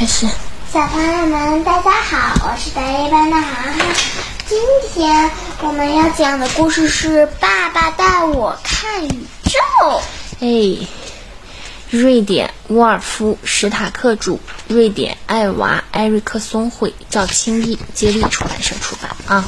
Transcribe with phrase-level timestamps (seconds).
[0.00, 0.26] 开始。
[0.72, 3.86] 小朋友们，大家好，我是大一班的涵涵。
[4.46, 4.58] 今
[4.90, 5.30] 天
[5.60, 9.60] 我们要讲的故事是《爸爸带我看宇宙》。
[10.40, 10.86] 哎，
[11.90, 19.44] 瑞典沃尔夫·史塔克著，瑞典艾娃·艾瑞克松绘，赵清译，接力出版社出版啊。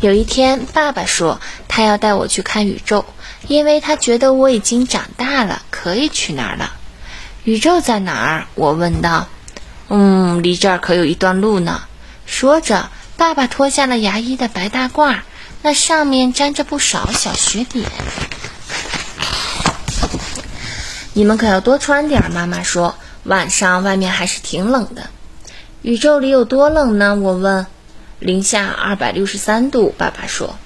[0.00, 1.38] 有一天，爸爸说
[1.68, 3.04] 他要带我去看宇宙，
[3.46, 6.72] 因为他觉得我已经长大了，可以去那儿了。
[7.44, 8.46] 宇宙在哪儿？
[8.54, 9.28] 我问道。
[9.90, 11.82] 嗯，离这儿可有一段路呢。
[12.24, 15.18] 说着，爸爸脱下了牙医的白大褂，
[15.62, 17.84] 那上面沾着不少小雪点。
[21.12, 22.94] 你们可要多穿点，妈妈说。
[23.24, 25.10] 晚上外面还是挺冷的。
[25.82, 27.16] 宇宙里有多冷呢？
[27.16, 27.66] 我问。
[28.20, 30.56] 零下二百六十三度，爸爸说。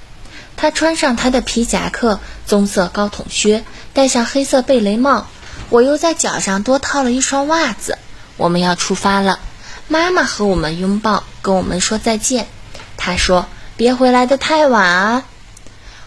[0.56, 5.26] 他穿上他的皮夹克、棕色高筒靴，戴上黑色贝雷帽。
[5.70, 7.98] 我又在脚上多套了一双袜子。
[8.36, 9.38] 我们要出发了，
[9.86, 12.48] 妈妈和我们拥抱，跟我们说再见。
[12.96, 15.24] 她说：“别回来的太晚啊。”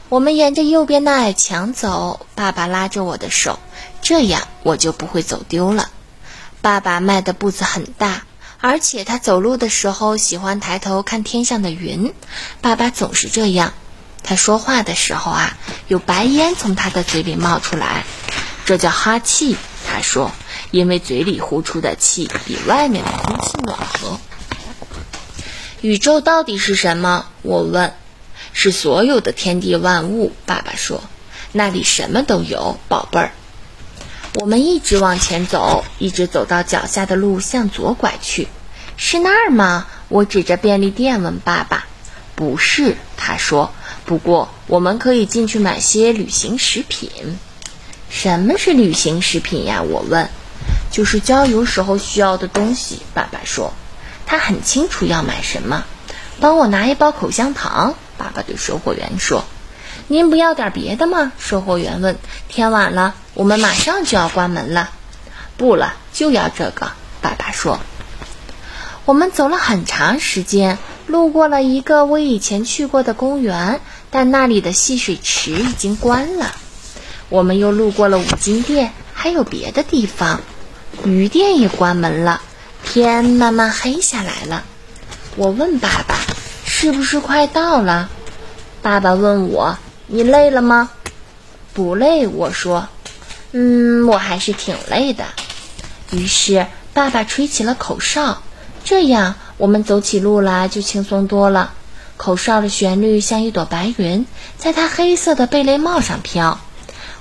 [0.09, 3.59] 我们沿着右边的矮墙走，爸爸拉着我的手，
[4.02, 5.89] 这样我就不会走丢了。
[6.61, 8.23] 爸爸迈的步子很大，
[8.59, 12.13] 而且他走路的时候喜欢抬头看天上的云。
[12.61, 13.73] 爸爸总是这样。
[14.23, 18.03] 他说话的时候啊，有白烟从他的嘴里冒出来，
[18.65, 19.55] 这叫哈气。
[19.87, 20.31] 他说。
[20.71, 24.19] 因为嘴里呼出的气比外面的空气暖和。
[25.81, 27.25] 宇宙到底是什么？
[27.41, 27.93] 我问。
[28.53, 30.31] 是所有的天地万物。
[30.47, 31.03] 爸爸说，
[31.51, 33.31] 那里什么都有，宝贝儿。
[34.33, 38.47] 我们一直往前走，一直走到脚下的路向左拐去。
[38.95, 39.85] 是那儿吗？
[40.09, 41.85] 我指着便利店问爸爸。
[42.33, 43.71] 不是，他说。
[44.05, 47.37] 不过我们可以进去买些旅行食品。
[48.09, 49.83] 什么是旅行食品呀？
[49.83, 50.29] 我问。
[50.91, 53.73] 就是郊游时候需要的东西，爸爸说，
[54.25, 55.83] 他很清楚要买什么。
[56.39, 59.43] 帮我拿一包口香糖，爸爸对售货员说。
[60.08, 61.31] 您不要点别的吗？
[61.37, 62.17] 售货员问。
[62.48, 64.89] 天晚了，我们马上就要关门了。
[65.58, 67.80] 不了，就要这个，爸爸说。
[69.05, 70.77] 我们走了很长时间，
[71.08, 73.81] 路过了一个我以前去过的公园，
[74.11, 76.54] 但那里的戏水池已经关了。
[77.30, 80.42] 我们又路过了五金店，还有别的地方。
[81.03, 82.42] 鱼店也关门了，
[82.83, 84.64] 天慢慢黑下来了。
[85.36, 86.15] 我问爸爸
[86.65, 88.09] ：“是不是快到了？”
[88.81, 89.77] 爸爸问我
[90.08, 90.89] ：“你累了吗
[91.73, 92.87] ？”“不累。”我说。
[93.52, 95.23] “嗯，我还是挺累的。”
[96.11, 98.42] 于是爸爸吹起了口哨，
[98.83, 101.73] 这样我们走起路来就轻松多了。
[102.17, 104.25] 口哨的旋律像一朵白云，
[104.58, 106.59] 在他黑色的贝雷帽上飘。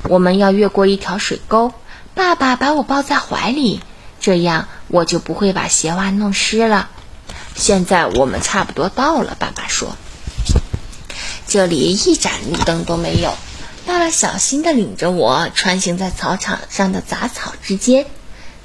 [0.04, 1.72] 我们要越过一条水沟。
[2.16, 3.82] 爸爸把我抱在怀里，
[4.20, 6.88] 这样我就不会把鞋袜弄湿了。
[7.54, 9.94] 现在我们差不多到了，爸爸说。
[11.46, 13.34] 这里一盏路灯都没有。
[13.84, 18.06] 爸爸小心地领着我穿行在草场上的杂草之间，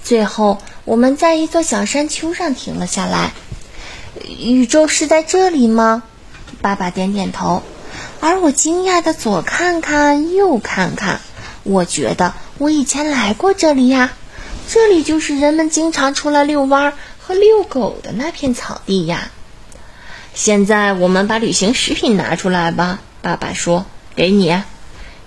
[0.02, 3.34] 最后我们在一座小山丘上停了下来。
[4.40, 6.04] 宇宙是在这里吗？
[6.62, 7.64] 爸爸点点头，
[8.22, 11.20] 而我惊讶地左看看右看看，
[11.64, 12.34] 我觉得。
[12.58, 14.14] 我以前来过这里呀，
[14.70, 19.32] 这里就是人们经常出来遛弯和遛狗的那片草地呀。
[20.34, 23.86] 现在我们把旅行食品拿出来吧，爸爸说
[24.16, 24.62] ：“给你。”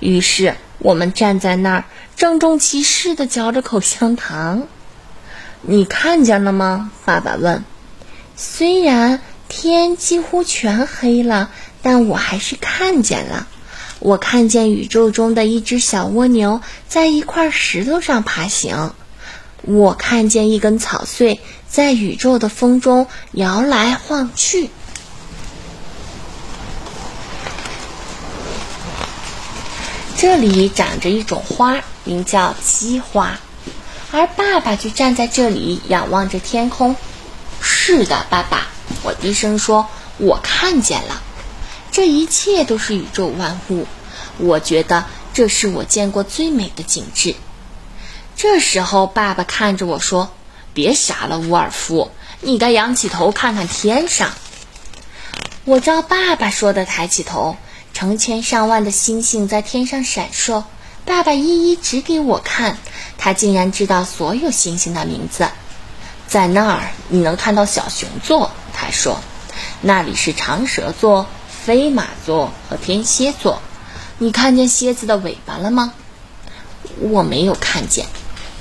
[0.01, 1.85] 于是我们站在那儿，
[2.17, 4.67] 郑重其事地嚼着口香糖。
[5.61, 6.91] 你看见了吗？
[7.05, 7.65] 爸爸问。
[8.37, 11.51] 虽然天几乎全黑了，
[11.83, 13.47] 但我还是看见了。
[14.05, 18.93] 我看见宇宙中的一只小蜗牛在一块石头上爬行，
[19.63, 24.69] 我看见一根草穗在宇宙的风中摇来晃去。
[30.19, 33.41] 这里长着一种花，名叫鸡花，
[34.13, 36.95] 而爸爸就站在这里仰望着天空。
[37.63, 38.67] 是的，爸爸，
[39.03, 39.87] 我低声说，
[40.19, 41.23] 我看见了。
[41.95, 43.87] 这一切都是宇宙万物，
[44.39, 47.37] 我觉得这是我见过最美的景致。
[48.37, 50.33] 这时候，爸爸看着我说
[50.75, 52.11] ：“别傻了，沃尔夫，
[52.41, 54.33] 你该仰起头看看天上。”
[55.65, 57.57] 我照爸爸说的抬起头，
[57.93, 60.65] 成千上万的星星在天上闪烁。
[61.05, 62.77] 爸爸一一指给我看，
[63.19, 65.49] 他竟然知道所有星星的名字。
[66.27, 69.21] 在那儿，你能看到小熊座，他说，
[69.81, 71.29] 那里是长蛇座。
[71.65, 73.63] 飞马座和天蝎座，
[74.19, 75.95] 你看见蝎子的尾巴了吗？
[77.01, 78.05] 我没有看见。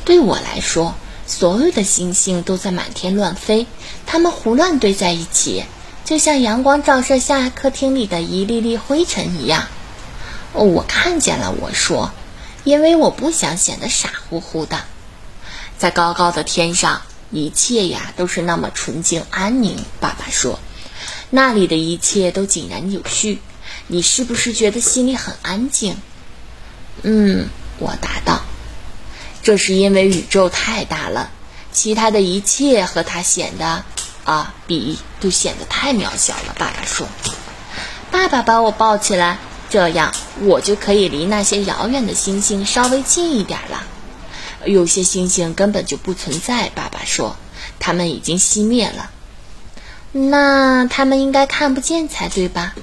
[0.05, 0.95] 对我来说，
[1.27, 3.67] 所有的星星都在满天乱飞，
[4.05, 5.65] 它们胡乱堆在一起，
[6.05, 9.67] 就像阳光照射下客厅里的一粒粒灰尘一样。
[10.53, 12.11] 哦，我看见了，我说，
[12.63, 14.79] 因为我不想显得傻乎乎的。
[15.77, 17.01] 在高高的天上，
[17.31, 19.83] 一切呀都是那么纯净安宁。
[19.99, 20.57] 爸爸说，
[21.35, 23.41] 那里的一切都井然有序。
[23.87, 25.97] 你是不是觉得心里很安静？
[27.01, 27.47] 嗯，
[27.79, 28.43] 我答道。
[29.41, 31.31] 这是因为宇宙太大了，
[31.71, 33.83] 其他的一切和它显得
[34.25, 36.55] 啊比都显得太渺小了。
[36.59, 37.07] 爸爸说。
[38.11, 39.39] 爸爸把我抱起来，
[39.71, 43.83] 这样我就可以离那些遥远的星星稍微近一点了。
[44.67, 46.69] 有些星星根本就不存在。
[46.69, 47.35] 爸爸说，
[47.79, 49.09] 它们已经熄灭了。
[50.13, 52.73] 那他们应该看不见才对吧？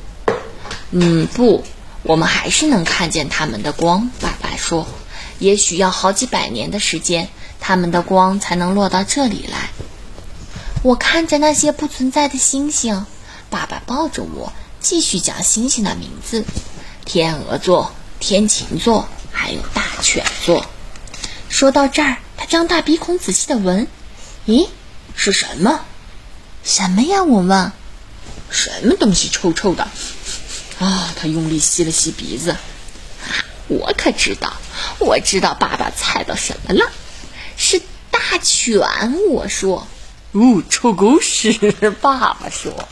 [0.90, 1.64] 嗯，不，
[2.02, 4.10] 我们还是能看见它们的光。
[4.20, 4.86] 爸爸说。
[5.38, 7.30] 也许要好几百年的时间，
[7.60, 9.70] 它们的光才能落到这里来。
[10.82, 13.06] 我看着那些不存在的星星，
[13.48, 16.44] 爸爸抱着我，继续讲星星的名字：
[17.06, 20.66] 天鹅座、天琴座，还有大犬座。
[21.48, 23.86] 说到这儿，他张大鼻孔仔细的闻，
[24.46, 24.68] 咦，
[25.16, 25.80] 是什么？
[26.64, 27.22] 什么呀？
[27.24, 27.72] 我问。
[28.50, 29.86] 什么东西臭臭的？
[30.80, 31.14] 啊！
[31.14, 32.56] 他用力吸了吸鼻子。
[33.68, 34.54] 我可知道。
[34.98, 36.90] 我知道爸爸猜到什么了，
[37.56, 37.80] 是
[38.10, 38.80] 大犬。
[39.30, 39.86] 我说，
[40.32, 41.52] 哦，臭狗屎！
[42.00, 42.88] 爸爸说。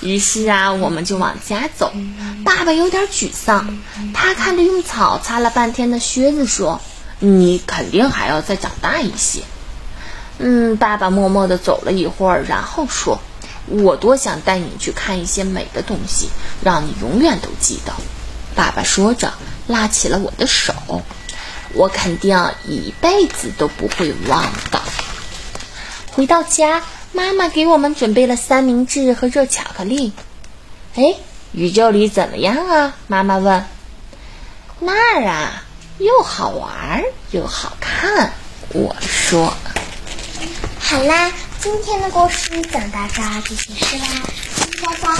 [0.00, 1.92] 于是啊，我们就往家走。
[2.44, 3.78] 爸爸有点沮丧，
[4.14, 6.80] 他看着用草擦了半天的靴子说
[7.18, 9.42] ：“你肯定还要再长大一些。”
[10.38, 13.18] 嗯，爸爸默默地走了一会儿，然后说
[13.66, 16.28] ：“我多想带你去看一些美的东西，
[16.62, 17.92] 让你永远都记得。”
[18.54, 19.32] 爸爸说着，
[19.66, 20.72] 拉起了我的手。
[21.74, 24.80] 我肯定一辈子都不会忘的。
[26.12, 26.82] 回到家，
[27.12, 30.12] 妈妈给我们准备了三明治和热巧克力。
[30.94, 31.14] 哎，
[31.52, 32.94] 宇宙里怎么样啊？
[33.06, 33.64] 妈妈问。
[34.80, 35.64] 那儿啊，
[35.98, 37.02] 又好玩
[37.32, 38.32] 又好看。
[38.72, 39.52] 我说。
[40.90, 41.30] 好啦，
[41.60, 44.06] 今天的故事讲到这儿就结束啦，
[44.82, 45.14] 大家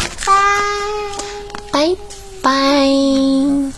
[1.71, 1.97] 拜拜
[2.41, 3.78] 拜。